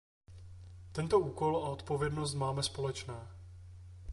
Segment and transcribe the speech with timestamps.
[0.91, 3.27] Tento úkol a odpovědnost máme společné.